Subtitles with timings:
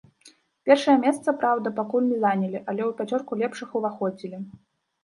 [0.69, 4.47] Першае месца, праўда, пакуль не занялі, але ў пяцёрку лепшых уваходзілі.